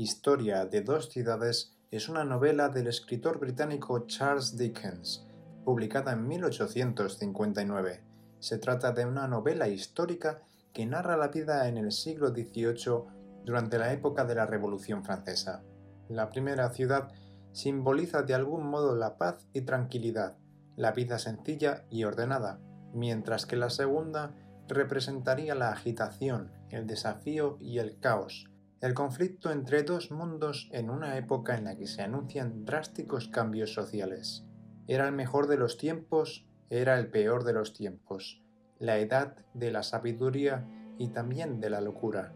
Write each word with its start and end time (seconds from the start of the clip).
Historia 0.00 0.64
de 0.64 0.82
dos 0.82 1.08
ciudades 1.08 1.76
es 1.90 2.08
una 2.08 2.22
novela 2.22 2.68
del 2.68 2.86
escritor 2.86 3.40
británico 3.40 4.06
Charles 4.06 4.56
Dickens, 4.56 5.26
publicada 5.64 6.12
en 6.12 6.28
1859. 6.28 8.04
Se 8.38 8.58
trata 8.58 8.92
de 8.92 9.04
una 9.06 9.26
novela 9.26 9.66
histórica 9.66 10.40
que 10.72 10.86
narra 10.86 11.16
la 11.16 11.26
vida 11.26 11.66
en 11.66 11.78
el 11.78 11.90
siglo 11.90 12.28
XVIII 12.28 13.42
durante 13.44 13.76
la 13.76 13.92
época 13.92 14.24
de 14.24 14.36
la 14.36 14.46
Revolución 14.46 15.02
Francesa. 15.02 15.64
La 16.08 16.30
primera 16.30 16.70
ciudad 16.70 17.08
simboliza 17.50 18.22
de 18.22 18.34
algún 18.34 18.70
modo 18.70 18.94
la 18.94 19.18
paz 19.18 19.48
y 19.52 19.62
tranquilidad, 19.62 20.36
la 20.76 20.92
vida 20.92 21.18
sencilla 21.18 21.86
y 21.90 22.04
ordenada, 22.04 22.60
mientras 22.94 23.46
que 23.46 23.56
la 23.56 23.68
segunda 23.68 24.32
representaría 24.68 25.56
la 25.56 25.72
agitación, 25.72 26.52
el 26.70 26.86
desafío 26.86 27.56
y 27.58 27.78
el 27.78 27.98
caos, 27.98 28.48
el 28.80 28.94
conflicto 28.94 29.50
entre 29.50 29.82
dos 29.82 30.12
mundos 30.12 30.68
en 30.72 30.88
una 30.88 31.16
época 31.16 31.56
en 31.56 31.64
la 31.64 31.76
que 31.76 31.88
se 31.88 32.02
anuncian 32.02 32.64
drásticos 32.64 33.26
cambios 33.26 33.74
sociales. 33.74 34.44
Era 34.86 35.08
el 35.08 35.14
mejor 35.14 35.48
de 35.48 35.56
los 35.56 35.78
tiempos, 35.78 36.46
era 36.70 36.98
el 36.98 37.10
peor 37.10 37.42
de 37.42 37.54
los 37.54 37.74
tiempos, 37.74 38.40
la 38.78 38.98
edad 38.98 39.36
de 39.52 39.72
la 39.72 39.82
sabiduría 39.82 40.68
y 40.96 41.08
también 41.08 41.60
de 41.60 41.70
la 41.70 41.80
locura, 41.80 42.34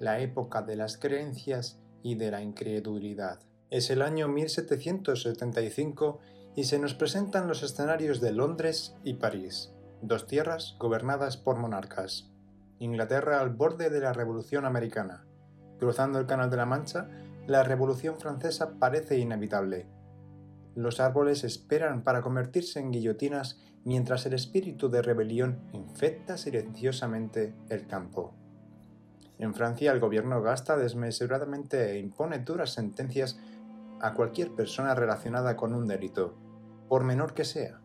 la 0.00 0.18
época 0.18 0.62
de 0.62 0.74
las 0.74 0.96
creencias 0.96 1.78
y 2.02 2.16
de 2.16 2.32
la 2.32 2.42
incredulidad. 2.42 3.38
Es 3.70 3.90
el 3.90 4.02
año 4.02 4.26
1775 4.26 6.18
y 6.56 6.64
se 6.64 6.80
nos 6.80 6.94
presentan 6.94 7.46
los 7.46 7.62
escenarios 7.62 8.20
de 8.20 8.32
Londres 8.32 8.96
y 9.04 9.14
París, 9.14 9.72
dos 10.02 10.26
tierras 10.26 10.74
gobernadas 10.80 11.36
por 11.36 11.56
monarcas. 11.58 12.28
Inglaterra 12.80 13.40
al 13.40 13.50
borde 13.50 13.88
de 13.90 14.00
la 14.00 14.12
Revolución 14.12 14.64
Americana, 14.64 15.26
Cruzando 15.80 16.18
el 16.18 16.26
Canal 16.26 16.50
de 16.50 16.58
la 16.58 16.66
Mancha, 16.66 17.08
la 17.46 17.62
Revolución 17.62 18.20
Francesa 18.20 18.78
parece 18.78 19.18
inevitable. 19.18 19.86
Los 20.74 21.00
árboles 21.00 21.42
esperan 21.42 22.04
para 22.04 22.20
convertirse 22.20 22.80
en 22.80 22.92
guillotinas 22.92 23.58
mientras 23.84 24.26
el 24.26 24.34
espíritu 24.34 24.90
de 24.90 25.00
rebelión 25.00 25.58
infecta 25.72 26.36
silenciosamente 26.36 27.54
el 27.70 27.86
campo. 27.86 28.34
En 29.38 29.54
Francia 29.54 29.90
el 29.90 30.00
gobierno 30.00 30.42
gasta 30.42 30.76
desmesuradamente 30.76 31.92
e 31.92 31.98
impone 31.98 32.40
duras 32.40 32.74
sentencias 32.74 33.40
a 34.00 34.12
cualquier 34.12 34.54
persona 34.54 34.94
relacionada 34.94 35.56
con 35.56 35.74
un 35.74 35.88
delito, 35.88 36.34
por 36.90 37.04
menor 37.04 37.32
que 37.32 37.46
sea. 37.46 37.80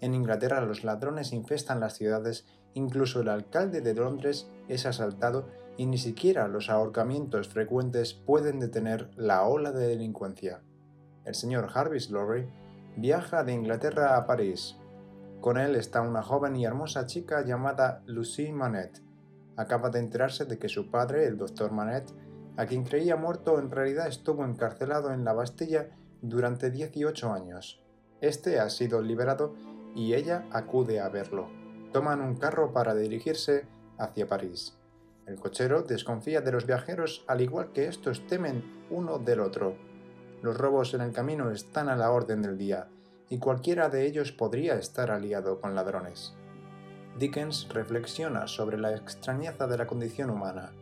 En 0.00 0.14
Inglaterra 0.14 0.62
los 0.62 0.82
ladrones 0.82 1.34
infestan 1.34 1.78
las 1.78 1.92
ciudades, 1.92 2.46
incluso 2.72 3.20
el 3.20 3.28
alcalde 3.28 3.82
de 3.82 3.92
Londres 3.92 4.50
es 4.66 4.86
asaltado 4.86 5.46
y 5.76 5.86
ni 5.86 5.98
siquiera 5.98 6.48
los 6.48 6.70
ahorcamientos 6.70 7.48
frecuentes 7.48 8.14
pueden 8.14 8.60
detener 8.60 9.10
la 9.16 9.44
ola 9.44 9.72
de 9.72 9.88
delincuencia. 9.88 10.62
El 11.24 11.34
señor 11.34 11.68
Jarvis 11.68 12.10
Lorry 12.10 12.48
viaja 12.96 13.42
de 13.44 13.52
Inglaterra 13.52 14.16
a 14.16 14.26
París. 14.26 14.76
Con 15.40 15.58
él 15.58 15.74
está 15.76 16.00
una 16.00 16.22
joven 16.22 16.56
y 16.56 16.64
hermosa 16.64 17.06
chica 17.06 17.44
llamada 17.44 18.02
Lucie 18.06 18.52
Manet. 18.52 19.02
Acaba 19.56 19.90
de 19.90 19.98
enterarse 19.98 20.44
de 20.44 20.58
que 20.58 20.68
su 20.68 20.90
padre, 20.90 21.26
el 21.26 21.36
doctor 21.36 21.72
Manet, 21.72 22.10
a 22.56 22.66
quien 22.66 22.84
creía 22.84 23.16
muerto, 23.16 23.58
en 23.58 23.70
realidad 23.70 24.06
estuvo 24.06 24.44
encarcelado 24.44 25.12
en 25.12 25.24
la 25.24 25.32
Bastilla 25.32 25.90
durante 26.22 26.70
18 26.70 27.32
años. 27.32 27.82
Este 28.20 28.60
ha 28.60 28.70
sido 28.70 29.02
liberado 29.02 29.54
y 29.94 30.14
ella 30.14 30.46
acude 30.50 31.00
a 31.00 31.08
verlo. 31.08 31.48
Toman 31.92 32.20
un 32.20 32.36
carro 32.36 32.72
para 32.72 32.94
dirigirse 32.94 33.66
hacia 33.98 34.26
París. 34.26 34.78
El 35.26 35.36
cochero 35.36 35.82
desconfía 35.82 36.42
de 36.42 36.52
los 36.52 36.66
viajeros 36.66 37.24
al 37.26 37.40
igual 37.40 37.72
que 37.72 37.86
estos 37.86 38.26
temen 38.26 38.84
uno 38.90 39.18
del 39.18 39.40
otro. 39.40 39.74
Los 40.42 40.58
robos 40.58 40.92
en 40.92 41.00
el 41.00 41.12
camino 41.12 41.50
están 41.50 41.88
a 41.88 41.96
la 41.96 42.10
orden 42.10 42.42
del 42.42 42.58
día, 42.58 42.88
y 43.30 43.38
cualquiera 43.38 43.88
de 43.88 44.06
ellos 44.06 44.32
podría 44.32 44.74
estar 44.74 45.10
aliado 45.10 45.62
con 45.62 45.74
ladrones. 45.74 46.34
Dickens 47.18 47.68
reflexiona 47.70 48.46
sobre 48.46 48.76
la 48.76 48.94
extrañeza 48.94 49.66
de 49.66 49.78
la 49.78 49.86
condición 49.86 50.28
humana. 50.28 50.72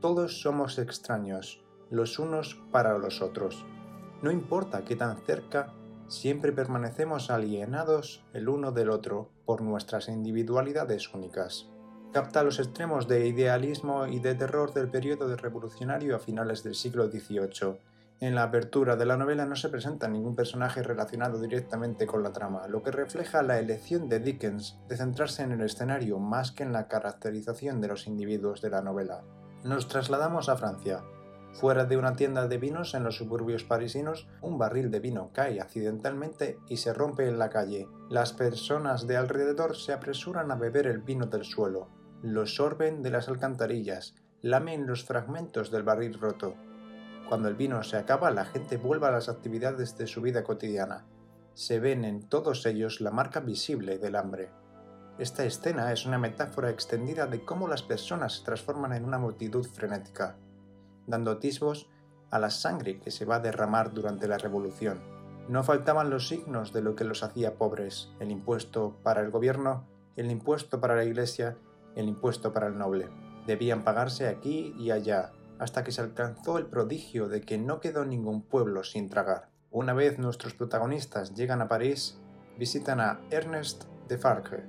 Todos 0.00 0.40
somos 0.40 0.78
extraños, 0.78 1.62
los 1.90 2.18
unos 2.18 2.60
para 2.72 2.98
los 2.98 3.22
otros. 3.22 3.64
No 4.20 4.32
importa 4.32 4.84
qué 4.84 4.96
tan 4.96 5.18
cerca, 5.18 5.72
siempre 6.08 6.50
permanecemos 6.50 7.30
alienados 7.30 8.24
el 8.32 8.48
uno 8.48 8.72
del 8.72 8.90
otro 8.90 9.28
por 9.44 9.62
nuestras 9.62 10.08
individualidades 10.08 11.14
únicas 11.14 11.68
capta 12.12 12.42
los 12.42 12.58
extremos 12.58 13.08
de 13.08 13.26
idealismo 13.26 14.06
y 14.06 14.20
de 14.20 14.34
terror 14.34 14.72
del 14.72 14.88
periodo 14.88 15.34
revolucionario 15.36 16.16
a 16.16 16.18
finales 16.18 16.62
del 16.62 16.74
siglo 16.74 17.10
XVIII. 17.10 17.78
En 18.18 18.34
la 18.34 18.44
apertura 18.44 18.96
de 18.96 19.04
la 19.04 19.18
novela 19.18 19.44
no 19.44 19.56
se 19.56 19.68
presenta 19.68 20.08
ningún 20.08 20.34
personaje 20.34 20.82
relacionado 20.82 21.38
directamente 21.38 22.06
con 22.06 22.22
la 22.22 22.32
trama, 22.32 22.66
lo 22.66 22.82
que 22.82 22.90
refleja 22.90 23.42
la 23.42 23.58
elección 23.58 24.08
de 24.08 24.20
Dickens 24.20 24.78
de 24.88 24.96
centrarse 24.96 25.42
en 25.42 25.52
el 25.52 25.60
escenario 25.60 26.18
más 26.18 26.50
que 26.50 26.62
en 26.62 26.72
la 26.72 26.88
caracterización 26.88 27.82
de 27.82 27.88
los 27.88 28.06
individuos 28.06 28.62
de 28.62 28.70
la 28.70 28.80
novela. 28.80 29.22
Nos 29.64 29.88
trasladamos 29.88 30.48
a 30.48 30.56
Francia. 30.56 31.02
Fuera 31.60 31.84
de 31.84 31.96
una 31.96 32.16
tienda 32.16 32.48
de 32.48 32.58
vinos 32.58 32.94
en 32.94 33.04
los 33.04 33.16
suburbios 33.16 33.64
parisinos, 33.64 34.28
un 34.40 34.58
barril 34.58 34.90
de 34.90 35.00
vino 35.00 35.30
cae 35.32 35.60
accidentalmente 35.60 36.58
y 36.68 36.76
se 36.76 36.92
rompe 36.92 37.28
en 37.28 37.38
la 37.38 37.50
calle. 37.50 37.88
Las 38.10 38.32
personas 38.32 39.06
de 39.06 39.16
alrededor 39.16 39.76
se 39.76 39.92
apresuran 39.92 40.50
a 40.50 40.56
beber 40.56 40.86
el 40.86 40.98
vino 40.98 41.26
del 41.26 41.44
suelo 41.44 41.88
lo 42.22 42.46
sorben 42.46 43.02
de 43.02 43.10
las 43.10 43.28
alcantarillas, 43.28 44.14
lamen 44.40 44.86
los 44.86 45.04
fragmentos 45.04 45.70
del 45.70 45.82
barril 45.82 46.18
roto. 46.18 46.54
Cuando 47.28 47.48
el 47.48 47.54
vino 47.54 47.82
se 47.82 47.96
acaba, 47.96 48.30
la 48.30 48.46
gente 48.46 48.78
vuelve 48.78 49.06
a 49.06 49.10
las 49.10 49.28
actividades 49.28 49.98
de 49.98 50.06
su 50.06 50.22
vida 50.22 50.42
cotidiana. 50.42 51.04
Se 51.54 51.78
ven 51.78 52.04
en 52.04 52.28
todos 52.28 52.64
ellos 52.66 53.00
la 53.00 53.10
marca 53.10 53.40
visible 53.40 53.98
del 53.98 54.16
hambre. 54.16 54.50
Esta 55.18 55.44
escena 55.44 55.92
es 55.92 56.04
una 56.04 56.18
metáfora 56.18 56.70
extendida 56.70 57.26
de 57.26 57.44
cómo 57.44 57.68
las 57.68 57.82
personas 57.82 58.38
se 58.38 58.44
transforman 58.44 58.92
en 58.92 59.04
una 59.04 59.18
multitud 59.18 59.64
frenética, 59.64 60.36
dando 61.06 61.30
atisbos 61.30 61.88
a 62.30 62.38
la 62.38 62.50
sangre 62.50 63.00
que 63.00 63.10
se 63.10 63.24
va 63.24 63.36
a 63.36 63.40
derramar 63.40 63.92
durante 63.92 64.28
la 64.28 64.38
revolución. 64.38 65.00
No 65.48 65.62
faltaban 65.62 66.10
los 66.10 66.28
signos 66.28 66.72
de 66.72 66.82
lo 66.82 66.96
que 66.96 67.04
los 67.04 67.22
hacía 67.22 67.54
pobres, 67.54 68.10
el 68.20 68.30
impuesto 68.30 68.96
para 69.02 69.20
el 69.20 69.30
gobierno, 69.30 69.86
el 70.16 70.30
impuesto 70.30 70.80
para 70.80 70.96
la 70.96 71.04
iglesia 71.04 71.56
el 71.96 72.08
impuesto 72.08 72.52
para 72.52 72.68
el 72.68 72.78
noble. 72.78 73.08
Debían 73.46 73.82
pagarse 73.82 74.28
aquí 74.28 74.74
y 74.78 74.90
allá, 74.90 75.32
hasta 75.58 75.82
que 75.82 75.90
se 75.90 76.02
alcanzó 76.02 76.58
el 76.58 76.66
prodigio 76.66 77.28
de 77.28 77.40
que 77.40 77.58
no 77.58 77.80
quedó 77.80 78.04
ningún 78.04 78.42
pueblo 78.42 78.84
sin 78.84 79.08
tragar. 79.08 79.48
Una 79.70 79.94
vez 79.94 80.18
nuestros 80.18 80.54
protagonistas 80.54 81.34
llegan 81.34 81.62
a 81.62 81.68
París, 81.68 82.18
visitan 82.58 83.00
a 83.00 83.20
Ernest 83.30 83.84
de 84.08 84.18
Farge. 84.18 84.64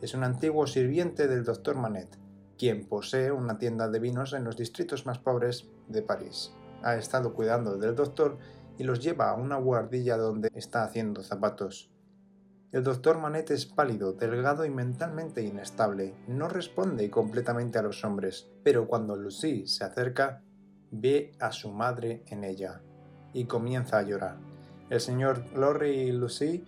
Es 0.00 0.14
un 0.14 0.24
antiguo 0.24 0.66
sirviente 0.66 1.28
del 1.28 1.44
doctor 1.44 1.76
Manet, 1.76 2.18
quien 2.58 2.88
posee 2.88 3.30
una 3.30 3.58
tienda 3.58 3.88
de 3.88 4.00
vinos 4.00 4.32
en 4.32 4.44
los 4.44 4.56
distritos 4.56 5.06
más 5.06 5.18
pobres 5.18 5.68
de 5.90 6.02
París. 6.02 6.52
Ha 6.82 6.96
estado 6.96 7.34
cuidando 7.34 7.76
del 7.76 7.94
doctor 7.94 8.38
y 8.78 8.84
los 8.84 9.00
lleva 9.00 9.30
a 9.30 9.34
una 9.34 9.56
guardilla 9.56 10.16
donde 10.16 10.50
está 10.54 10.84
haciendo 10.84 11.22
zapatos. 11.22 11.90
El 12.72 12.84
doctor 12.84 13.18
Manet 13.18 13.50
es 13.50 13.66
pálido, 13.66 14.12
delgado 14.12 14.64
y 14.64 14.70
mentalmente 14.70 15.42
inestable. 15.42 16.14
No 16.28 16.48
responde 16.48 17.10
completamente 17.10 17.78
a 17.78 17.82
los 17.82 18.04
hombres, 18.04 18.48
pero 18.62 18.86
cuando 18.86 19.16
Lucy 19.16 19.66
se 19.66 19.84
acerca, 19.84 20.42
ve 20.92 21.32
a 21.40 21.50
su 21.50 21.70
madre 21.70 22.24
en 22.28 22.44
ella 22.44 22.80
y 23.32 23.44
comienza 23.44 23.98
a 23.98 24.02
llorar. 24.02 24.38
El 24.88 25.00
señor 25.00 25.44
Lorry 25.54 25.90
y 25.90 26.12
Lucy 26.12 26.64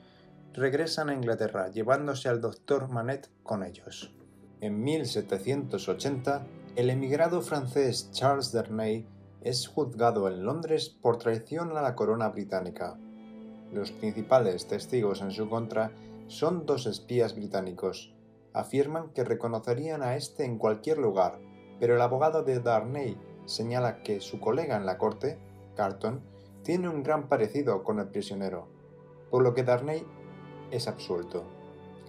regresan 0.55 1.09
a 1.09 1.15
Inglaterra, 1.15 1.71
llevándose 1.71 2.29
al 2.29 2.41
doctor 2.41 2.89
Manet 2.89 3.31
con 3.43 3.63
ellos. 3.63 4.13
En 4.61 4.83
1780, 4.83 6.47
el 6.77 6.91
emigrado 6.91 7.43
francés 7.43 8.11
Charles 8.13 8.53
Dernay 8.53 9.07
es 9.45 9.67
juzgado 9.67 10.29
en 10.29 10.45
Londres 10.45 10.89
por 10.89 11.19
traición 11.19 11.77
a 11.77 11.83
la 11.83 11.95
corona 11.95 12.29
británica. 12.29 12.97
Los 13.73 13.91
principales 13.91 14.67
testigos 14.67 15.21
en 15.23 15.31
su 15.31 15.49
contra 15.49 15.93
son 16.29 16.67
dos 16.67 16.87
espías 16.87 17.35
británicos. 17.35 18.15
Afirman 18.53 19.11
que 19.11 19.25
reconocerían 19.25 20.03
a 20.03 20.17
este 20.17 20.45
en 20.45 20.59
cualquier 20.59 20.99
lugar, 20.99 21.39
pero 21.81 21.97
el 21.97 22.01
abogado 22.01 22.43
de 22.43 22.61
Darnay 22.61 23.17
señala 23.47 24.03
que 24.03 24.21
su 24.21 24.39
colega 24.41 24.77
en 24.77 24.87
la 24.87 24.99
corte, 24.99 25.39
Carton, 25.75 26.21
tiene 26.63 26.89
un 26.89 27.03
gran 27.03 27.29
parecido 27.29 27.83
con 27.83 27.99
el 27.99 28.09
prisionero, 28.09 28.69
por 29.31 29.43
lo 29.43 29.55
que 29.55 29.65
Darnay 29.65 30.07
es 30.71 30.87
absuelto. 30.87 31.45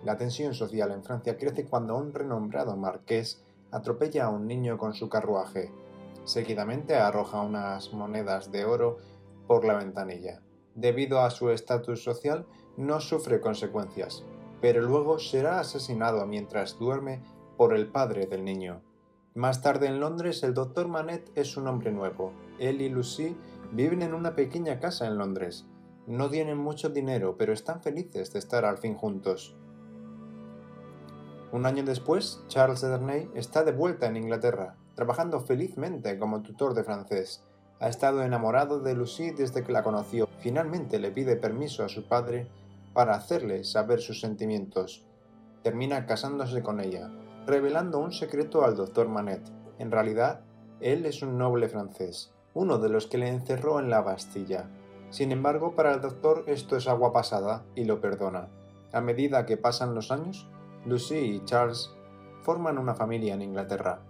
La 0.04 0.18
tensión 0.18 0.54
social 0.54 0.92
en 0.92 1.04
Francia 1.04 1.38
crece 1.38 1.66
cuando 1.66 1.98
un 1.98 2.14
renombrado 2.14 2.76
marqués 2.76 3.42
atropella 3.72 4.26
a 4.26 4.30
un 4.30 4.48
niño 4.48 4.78
con 4.78 4.94
su 4.94 5.10
carruaje. 5.10 5.72
Seguidamente 6.26 6.96
arroja 6.96 7.42
unas 7.42 7.94
monedas 7.94 8.52
de 8.52 8.66
oro 8.66 8.98
por 9.48 9.66
la 9.66 9.76
ventanilla 9.76 10.42
debido 10.76 11.22
a 11.22 11.30
su 11.30 11.50
estatus 11.50 12.04
social, 12.04 12.46
no 12.78 13.00
sufre 13.00 13.40
consecuencias, 13.40 14.24
pero 14.62 14.82
luego 14.82 15.20
será 15.20 15.60
asesinado 15.60 16.26
mientras 16.26 16.80
duerme 16.80 17.22
por 17.58 17.76
el 17.76 17.88
padre 17.88 18.26
del 18.26 18.44
niño. 18.44 18.82
Más 19.36 19.62
tarde 19.62 19.88
en 19.88 20.00
Londres, 20.00 20.44
el 20.44 20.54
Dr. 20.54 20.88
Manette 20.88 21.32
es 21.36 21.58
un 21.58 21.68
hombre 21.68 21.92
nuevo. 21.92 22.34
Él 22.60 22.82
y 22.82 22.90
Lucy 22.90 23.36
viven 23.72 24.02
en 24.02 24.14
una 24.14 24.36
pequeña 24.36 24.80
casa 24.80 25.08
en 25.08 25.18
Londres. 25.18 25.66
No 26.06 26.30
tienen 26.30 26.58
mucho 26.58 26.90
dinero, 26.90 27.36
pero 27.38 27.54
están 27.54 27.82
felices 27.82 28.32
de 28.34 28.40
estar 28.40 28.66
al 28.66 28.78
fin 28.78 28.96
juntos. 28.96 29.56
Un 31.52 31.66
año 31.66 31.84
después, 31.84 32.44
Charles 32.48 32.82
Dernay 32.82 33.30
está 33.36 33.64
de 33.64 33.72
vuelta 33.72 34.08
en 34.08 34.18
Inglaterra, 34.18 34.76
trabajando 34.96 35.40
felizmente 35.42 36.18
como 36.20 36.42
tutor 36.42 36.74
de 36.74 36.84
francés. 36.84 37.44
Ha 37.80 37.90
estado 37.90 38.24
enamorado 38.24 38.80
de 38.80 38.94
Lucy 38.94 39.32
desde 39.32 39.64
que 39.64 39.72
la 39.72 39.84
conoció. 39.84 40.28
Finalmente 40.40 41.00
le 41.00 41.12
pide 41.12 41.36
permiso 41.36 41.84
a 41.84 41.90
su 41.90 42.08
padre 42.08 42.48
para 42.94 43.16
hacerle 43.16 43.64
saber 43.64 44.00
sus 44.00 44.22
sentimientos. 44.22 45.06
Termina 45.64 46.06
casándose 46.06 46.62
con 46.62 46.80
ella, 46.80 47.10
revelando 47.46 48.00
un 48.00 48.12
secreto 48.12 48.64
al 48.64 48.76
doctor 48.76 49.10
Manette. 49.10 49.52
En 49.80 49.92
realidad, 49.92 50.42
él 50.80 51.06
es 51.06 51.22
un 51.22 51.38
noble 51.38 51.68
francés, 51.68 52.32
uno 52.54 52.78
de 52.78 52.90
los 52.90 53.08
que 53.08 53.18
le 53.18 53.30
encerró 53.30 53.80
en 53.80 53.90
la 53.90 54.02
Bastilla. 54.02 54.70
Sin 55.10 55.32
embargo, 55.32 55.76
para 55.76 55.94
el 55.94 56.02
doctor 56.02 56.44
esto 56.48 56.76
es 56.76 56.88
agua 56.88 57.14
pasada 57.14 57.64
y 57.76 57.86
lo 57.86 58.02
perdona. 58.02 58.50
A 58.92 59.02
medida 59.02 59.46
que 59.46 59.58
pasan 59.58 59.96
los 59.96 60.12
años, 60.12 60.48
Lucy 60.86 61.18
y 61.18 61.46
Charles 61.46 61.92
forman 62.42 62.78
una 62.78 62.96
familia 62.96 63.34
en 63.34 63.42
Inglaterra. 63.42 64.02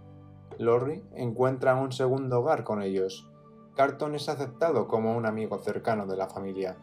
Lorry 0.59 1.03
encuentra 1.15 1.75
un 1.75 1.91
segundo 1.91 2.39
hogar 2.39 2.63
con 2.63 2.81
ellos. 2.81 3.29
Carton 3.75 4.15
es 4.15 4.29
aceptado 4.29 4.87
como 4.87 5.15
un 5.15 5.25
amigo 5.25 5.57
cercano 5.59 6.05
de 6.05 6.17
la 6.17 6.29
familia. 6.29 6.77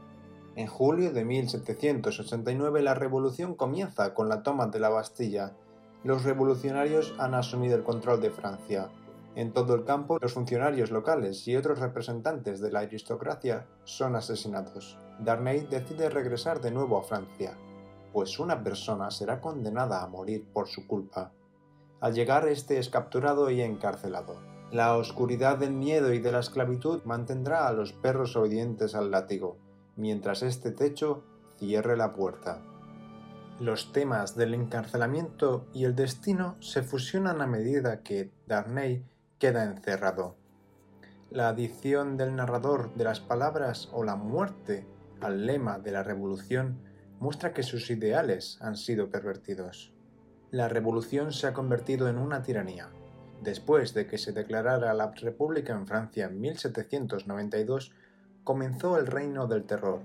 En 0.57 0.67
julio 0.67 1.13
de 1.13 1.25
1789 1.25 2.83
la 2.83 2.95
revolución 2.95 3.55
comienza 3.55 4.15
con 4.15 4.29
la 4.29 4.43
toma 4.43 4.67
de 4.67 4.81
la 4.81 4.89
Bastilla 4.89 5.55
los 6.03 6.25
revolucionarios 6.25 7.15
han 7.19 7.35
asumido 7.35 7.77
el 7.77 7.85
control 7.85 8.23
de 8.23 8.31
Francia. 8.31 8.89
En 9.35 9.53
todo 9.53 9.75
el 9.75 9.85
campo, 9.85 10.19
los 10.19 10.33
funcionarios 10.33 10.91
locales 10.91 11.47
y 11.47 11.57
otros 11.57 11.79
representantes 11.79 12.61
de 12.61 12.73
la 12.73 12.81
aristocracia 12.81 13.67
son 13.85 14.17
asesinados. 14.17 14.99
Darnay 15.19 15.67
decide 15.67 16.09
regresar 16.09 16.63
de 16.63 16.71
nuevo 16.71 16.97
a 16.97 17.03
Francia, 17.03 17.57
pues 18.15 18.39
una 18.39 18.65
persona 18.65 19.11
será 19.11 19.43
condenada 19.43 20.03
a 20.03 20.09
morir 20.09 20.47
por 20.55 20.69
su 20.69 20.87
culpa. 20.87 21.33
Al 22.01 22.15
llegar, 22.15 22.49
este 22.49 22.79
es 22.79 22.89
capturado 22.89 23.51
y 23.51 23.61
encarcelado. 23.61 24.41
La 24.73 24.97
oscuridad 24.97 25.59
del 25.59 25.73
miedo 25.73 26.13
y 26.15 26.19
de 26.19 26.33
la 26.33 26.41
esclavitud 26.41 27.03
mantendrá 27.05 27.67
a 27.67 27.73
los 27.73 27.93
perros 27.93 28.37
obedientes 28.37 28.95
al 28.95 29.11
látigo, 29.11 29.59
mientras 29.97 30.43
este 30.43 30.71
techo 30.71 31.25
cierre 31.59 31.97
la 31.97 32.15
puerta. 32.15 32.63
Los 33.61 33.93
temas 33.93 34.37
del 34.37 34.55
encarcelamiento 34.55 35.67
y 35.75 35.85
el 35.85 35.95
destino 35.95 36.57
se 36.61 36.83
fusionan 36.83 37.43
a 37.43 37.47
medida 37.47 38.03
que 38.03 38.31
Darnay 38.47 39.05
queda 39.39 39.65
encerrado. 39.65 40.37
La 41.31 41.49
adición 41.49 42.17
del 42.17 42.35
narrador 42.35 42.95
de 42.95 43.05
las 43.05 43.21
palabras 43.21 43.91
o 43.93 44.05
la 44.05 44.17
muerte 44.17 44.87
al 45.21 45.45
lema 45.45 45.79
de 45.79 45.93
la 45.93 46.03
revolución 46.03 46.81
muestra 47.19 47.53
que 47.53 47.63
sus 47.63 47.91
ideales 47.91 48.57
han 48.63 48.77
sido 48.77 49.11
pervertidos. 49.11 49.93
La 50.51 50.69
revolución 50.69 51.33
se 51.33 51.47
ha 51.47 51.53
convertido 51.53 52.09
en 52.09 52.19
una 52.19 52.43
tiranía. 52.43 52.89
Después 53.41 53.95
de 53.95 54.09
que 54.09 54.19
se 54.19 54.33
declarara 54.33 54.93
la 54.95 55.13
República 55.13 55.73
en 55.75 55.87
Francia 55.87 56.27
en 56.27 56.41
1792, 56.41 57.93
comenzó 58.43 58.99
el 58.99 59.07
reino 59.07 59.47
del 59.47 59.63
terror, 59.63 60.01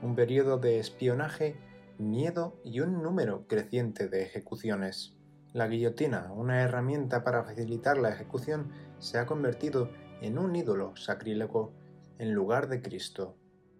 un 0.00 0.14
periodo 0.14 0.56
de 0.56 0.78
espionaje 0.78 1.56
miedo 1.98 2.58
y 2.64 2.80
un 2.80 3.02
número 3.02 3.46
creciente 3.46 4.08
de 4.08 4.22
ejecuciones. 4.22 5.14
La 5.52 5.68
guillotina, 5.68 6.32
una 6.32 6.62
herramienta 6.62 7.22
para 7.22 7.44
facilitar 7.44 7.98
la 7.98 8.08
ejecución, 8.08 8.70
se 9.00 9.18
ha 9.18 9.26
convertido 9.26 9.90
en 10.22 10.38
un 10.38 10.56
ídolo 10.56 10.96
sacrílego 10.96 11.72
en 12.18 12.32
lugar 12.32 12.68
de 12.68 12.80
Cristo. 12.80 13.36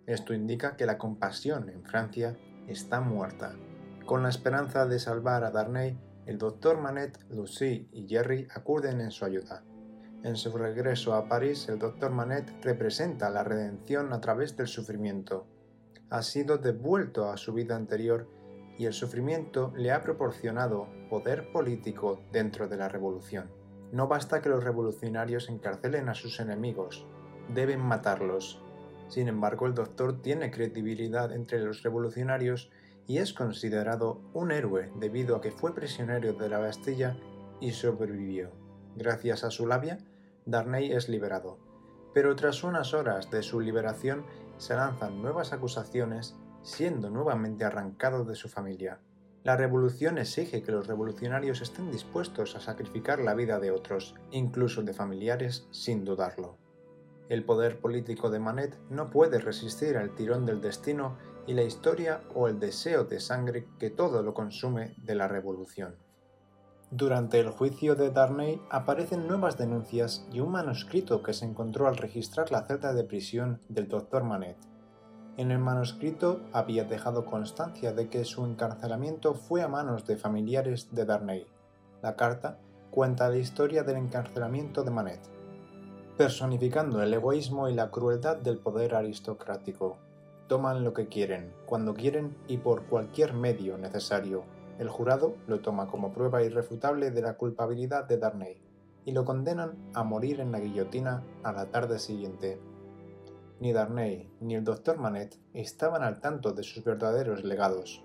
Esto 0.07 0.35
indica 0.35 0.77
que 0.77 0.85
la 0.85 0.99
compasión 0.99 1.71
en 1.71 1.83
Francia 1.83 2.37
está 2.69 3.01
muerta. 3.01 3.55
Con 4.07 4.23
la 4.23 4.29
esperanza 4.29 4.87
de 4.87 4.99
salvar 4.99 5.45
a 5.45 5.51
Darnay, 5.51 5.99
el 6.27 6.39
doctor 6.39 6.79
Manette, 6.79 7.19
Lucy 7.31 7.89
y 7.93 8.07
Jerry 8.09 8.49
acuden 8.55 9.01
en 9.01 9.11
su 9.11 9.25
ayuda. 9.25 9.63
En 10.23 10.37
su 10.37 10.57
regreso 10.57 11.15
a 11.15 11.29
París, 11.29 11.69
el 11.69 11.79
doctor 11.79 12.11
Manette 12.11 12.53
representa 12.63 13.31
la 13.31 13.45
redención 13.45 14.13
a 14.13 14.21
través 14.21 14.57
del 14.57 14.69
sufrimiento 14.69 15.47
ha 16.15 16.23
sido 16.23 16.59
devuelto 16.59 17.29
a 17.29 17.37
su 17.37 17.53
vida 17.53 17.75
anterior 17.75 18.29
y 18.79 18.87
el 18.87 18.93
sufrimiento 18.93 19.73
le 19.77 19.91
ha 19.91 20.01
proporcionado 20.03 20.89
poder 21.11 21.51
político 21.51 22.23
dentro 22.31 22.69
de 22.69 22.77
la 22.77 22.89
revolución. 22.89 23.51
No 23.91 24.07
basta 24.07 24.41
que 24.41 24.49
los 24.49 24.63
revolucionarios 24.63 25.49
encarcelen 25.49 26.09
a 26.09 26.15
sus 26.15 26.39
enemigos, 26.39 27.05
deben 27.53 27.81
matarlos. 27.81 28.63
Sin 29.09 29.27
embargo, 29.27 29.67
el 29.67 29.75
doctor 29.75 30.23
tiene 30.23 30.53
credibilidad 30.53 31.33
entre 31.33 31.59
los 31.59 31.83
revolucionarios 31.83 32.71
y 33.07 33.19
es 33.19 33.33
considerado 33.33 34.21
un 34.33 34.51
héroe 34.51 34.91
debido 34.97 35.37
a 35.37 35.41
que 35.41 35.51
fue 35.51 35.75
prisionero 35.75 36.33
de 36.33 36.49
la 36.49 36.59
Bastilla 36.59 37.17
y 37.61 37.73
sobrevivió. 37.73 38.51
Gracias 38.97 39.45
a 39.45 39.51
su 39.51 39.67
labia, 39.67 39.99
Darnay 40.47 40.93
es 40.93 41.09
liberado. 41.09 41.59
Pero 42.13 42.37
tras 42.37 42.63
unas 42.63 42.95
horas 42.95 43.31
de 43.31 43.43
su 43.43 43.61
liberación 43.61 44.25
se 44.57 44.75
lanzan 44.75 45.21
nuevas 45.21 45.53
acusaciones, 45.53 46.37
siendo 46.63 47.11
nuevamente 47.11 47.65
arrancado 47.65 48.25
de 48.25 48.37
su 48.37 48.49
familia. 48.49 49.01
La 49.43 49.57
revolución 49.57 50.17
exige 50.17 50.63
que 50.63 50.73
los 50.73 50.87
revolucionarios 50.87 51.61
estén 51.61 51.91
dispuestos 51.91 52.57
a 52.57 52.61
sacrificar 52.61 53.19
la 53.19 53.35
vida 53.35 53.61
de 53.61 53.73
otros, 53.73 54.15
incluso 54.31 54.83
de 54.83 54.95
familiares, 54.95 55.67
sin 55.71 56.05
dudarlo. 56.05 56.57
El 57.29 57.45
poder 57.45 57.79
político 57.79 58.31
de 58.31 58.39
Manet 58.39 58.79
no 58.89 59.11
puede 59.11 59.39
resistir 59.39 59.97
al 59.97 60.15
tirón 60.15 60.47
del 60.47 60.61
destino 60.61 61.19
y 61.47 61.55
la 61.55 61.63
historia 61.63 62.21
o 62.35 62.49
el 62.49 62.59
deseo 62.59 63.05
de 63.05 63.21
sangre 63.21 63.69
que 63.79 63.91
todo 63.91 64.23
lo 64.23 64.35
consume 64.35 64.95
de 64.99 65.15
la 65.15 65.29
revolución. 65.29 65.97
Durante 66.91 67.41
el 67.41 67.51
juicio 67.51 67.97
de 67.97 68.11
Darnay 68.11 68.61
aparecen 68.71 69.27
nuevas 69.27 69.59
denuncias 69.59 70.27
y 70.31 70.41
un 70.41 70.53
manuscrito 70.53 71.23
que 71.23 71.33
se 71.33 71.45
encontró 71.45 71.89
al 71.89 71.97
registrar 71.97 72.53
la 72.53 72.67
celda 72.67 72.95
de 72.95 73.05
prisión 73.05 73.61
del 73.69 73.89
Dr. 73.89 74.23
Manet. 74.23 74.57
En 75.37 75.51
el 75.51 75.59
manuscrito 75.59 76.41
había 76.53 76.85
dejado 76.85 77.25
constancia 77.25 77.93
de 77.93 78.09
que 78.09 78.25
su 78.25 78.45
encarcelamiento 78.45 79.35
fue 79.35 79.63
a 79.63 79.69
manos 79.69 80.07
de 80.07 80.17
familiares 80.17 80.95
de 80.95 81.05
Darnay. 81.05 81.47
La 82.01 82.15
carta 82.15 82.61
cuenta 82.93 83.29
la 83.29 83.39
historia 83.39 83.83
del 83.83 83.97
encarcelamiento 83.97 84.85
de 84.85 84.93
Manet, 84.93 85.21
personificando 86.17 87.03
el 87.03 87.13
egoísmo 87.13 87.69
y 87.69 87.75
la 87.75 87.91
crueldad 87.91 88.37
del 88.37 88.59
poder 88.59 88.95
aristocrático. 88.95 89.99
Toman 90.49 90.85
lo 90.85 90.93
que 90.93 91.09
quieren, 91.09 91.53
cuando 91.65 91.95
quieren 91.95 92.37
y 92.49 92.59
por 92.59 92.85
cualquier 92.85 93.33
medio 93.33 93.79
necesario, 93.79 94.45
el 94.79 94.89
jurado 94.89 95.37
lo 95.47 95.61
toma 95.61 95.87
como 95.87 96.13
prueba 96.13 96.43
irrefutable 96.43 97.11
de 97.11 97.23
la 97.23 97.39
culpabilidad 97.39 98.05
de 98.05 98.19
Darnay 98.19 98.61
y 99.07 99.13
lo 99.13 99.25
condenan 99.25 99.77
a 99.95 100.03
morir 100.03 100.41
en 100.41 100.53
la 100.53 100.61
guillotina 100.61 101.23
a 101.43 101.53
la 101.53 101.71
tarde 101.71 101.99
siguiente. 101.99 102.61
Ni 103.61 103.73
Darnay 103.73 104.29
ni 104.41 104.55
el 104.57 104.65
doctor 104.65 104.99
Manet 104.99 105.39
estaban 105.55 106.03
al 106.03 106.21
tanto 106.21 106.53
de 106.53 106.63
sus 106.63 106.85
verdaderos 106.85 107.45
legados. 107.45 108.03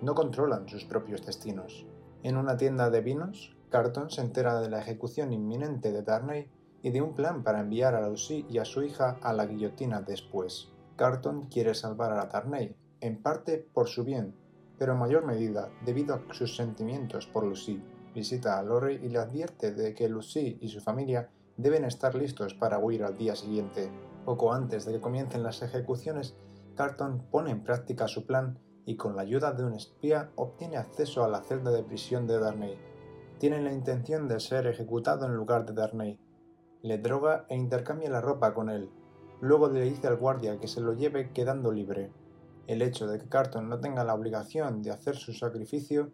No 0.00 0.14
controlan 0.14 0.68
sus 0.68 0.84
propios 0.84 1.26
destinos. 1.26 1.86
En 2.22 2.36
una 2.36 2.56
tienda 2.56 2.88
de 2.88 3.00
vinos, 3.00 3.54
Carton 3.68 4.10
se 4.10 4.20
entera 4.20 4.60
de 4.60 4.70
la 4.70 4.80
ejecución 4.80 5.32
inminente 5.32 5.92
de 5.92 6.02
Darnay 6.02 6.48
y 6.82 6.90
de 6.90 7.02
un 7.02 7.14
plan 7.14 7.42
para 7.42 7.60
enviar 7.60 7.94
a 7.94 8.08
Lucy 8.08 8.46
y 8.48 8.58
a 8.58 8.64
su 8.64 8.82
hija 8.82 9.18
a 9.22 9.32
la 9.32 9.46
guillotina 9.46 10.02
después. 10.02 10.72
Carton 11.02 11.48
quiere 11.48 11.74
salvar 11.74 12.12
a 12.12 12.26
Darnay, 12.26 12.76
en 13.00 13.20
parte 13.20 13.58
por 13.58 13.88
su 13.88 14.04
bien, 14.04 14.36
pero 14.78 14.92
en 14.92 15.00
mayor 15.00 15.26
medida 15.26 15.68
debido 15.84 16.14
a 16.14 16.22
sus 16.32 16.54
sentimientos 16.54 17.26
por 17.26 17.44
Lucy. 17.44 17.82
Visita 18.14 18.56
a 18.56 18.62
Lorry 18.62 19.00
y 19.02 19.08
le 19.08 19.18
advierte 19.18 19.72
de 19.72 19.96
que 19.96 20.08
Lucy 20.08 20.58
y 20.60 20.68
su 20.68 20.80
familia 20.80 21.28
deben 21.56 21.84
estar 21.84 22.14
listos 22.14 22.54
para 22.54 22.78
huir 22.78 23.02
al 23.02 23.16
día 23.16 23.34
siguiente. 23.34 23.90
Poco 24.24 24.52
antes 24.52 24.84
de 24.84 24.92
que 24.92 25.00
comiencen 25.00 25.42
las 25.42 25.60
ejecuciones, 25.62 26.36
Carton 26.76 27.26
pone 27.32 27.50
en 27.50 27.64
práctica 27.64 28.06
su 28.06 28.24
plan 28.24 28.60
y 28.86 28.94
con 28.94 29.16
la 29.16 29.22
ayuda 29.22 29.50
de 29.50 29.64
un 29.64 29.74
espía 29.74 30.30
obtiene 30.36 30.76
acceso 30.76 31.24
a 31.24 31.28
la 31.28 31.42
celda 31.42 31.72
de 31.72 31.82
prisión 31.82 32.28
de 32.28 32.38
Darnay. 32.38 32.78
Tiene 33.40 33.60
la 33.60 33.72
intención 33.72 34.28
de 34.28 34.38
ser 34.38 34.68
ejecutado 34.68 35.26
en 35.26 35.34
lugar 35.34 35.66
de 35.66 35.72
Darnay. 35.72 36.20
Le 36.82 36.98
droga 36.98 37.44
e 37.48 37.56
intercambia 37.56 38.08
la 38.08 38.20
ropa 38.20 38.54
con 38.54 38.70
él. 38.70 38.88
Luego 39.42 39.68
le 39.68 39.80
dice 39.80 40.06
al 40.06 40.18
guardia 40.18 40.60
que 40.60 40.68
se 40.68 40.80
lo 40.80 40.92
lleve 40.92 41.32
quedando 41.32 41.72
libre. 41.72 42.12
El 42.68 42.80
hecho 42.80 43.08
de 43.08 43.18
que 43.18 43.28
Carton 43.28 43.68
no 43.68 43.80
tenga 43.80 44.04
la 44.04 44.14
obligación 44.14 44.82
de 44.82 44.92
hacer 44.92 45.16
su 45.16 45.32
sacrificio 45.32 46.12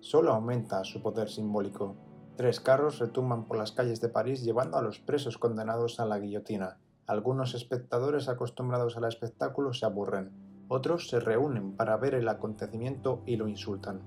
solo 0.00 0.34
aumenta 0.34 0.84
su 0.84 1.00
poder 1.00 1.30
simbólico. 1.30 1.96
Tres 2.36 2.60
carros 2.60 2.98
retumban 2.98 3.46
por 3.46 3.56
las 3.56 3.72
calles 3.72 4.02
de 4.02 4.10
París 4.10 4.44
llevando 4.44 4.76
a 4.76 4.82
los 4.82 4.98
presos 4.98 5.38
condenados 5.38 5.98
a 5.98 6.04
la 6.04 6.18
guillotina. 6.18 6.76
Algunos 7.06 7.54
espectadores 7.54 8.28
acostumbrados 8.28 8.98
al 8.98 9.04
espectáculo 9.04 9.72
se 9.72 9.86
aburren, 9.86 10.30
otros 10.68 11.08
se 11.08 11.20
reúnen 11.20 11.72
para 11.72 11.96
ver 11.96 12.14
el 12.14 12.28
acontecimiento 12.28 13.22
y 13.24 13.36
lo 13.36 13.48
insultan. 13.48 14.02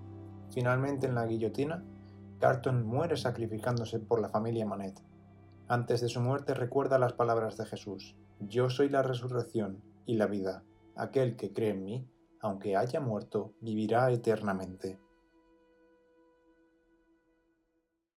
Finalmente 0.51 1.07
en 1.07 1.15
la 1.15 1.25
guillotina, 1.25 1.83
Carlton 2.39 2.85
muere 2.85 3.17
sacrificándose 3.17 3.97
por 3.97 4.21
la 4.21 4.29
familia 4.29 4.67
Manet. 4.67 5.01
Antes 5.67 6.01
de 6.01 6.09
su 6.09 6.21
muerte 6.21 6.53
recuerda 6.53 6.99
las 6.99 7.13
palabras 7.13 7.57
de 7.57 7.65
Jesús, 7.65 8.15
Yo 8.47 8.71
soy 8.71 8.89
la 8.89 9.03
resurrección 9.03 9.83
y 10.07 10.15
la 10.15 10.25
vida. 10.25 10.63
Aquel 10.95 11.35
que 11.35 11.53
cree 11.53 11.71
en 11.71 11.83
mí, 11.83 12.07
aunque 12.39 12.75
haya 12.75 12.99
muerto, 12.99 13.53
vivirá 13.61 14.11
eternamente. 14.11 14.99